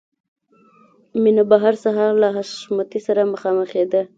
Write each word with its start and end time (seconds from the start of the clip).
مینه 1.21 1.43
به 1.49 1.57
هر 1.63 1.75
سهار 1.83 2.11
له 2.21 2.27
حشمتي 2.35 2.99
سره 3.07 3.21
مخامخېده 3.33 4.01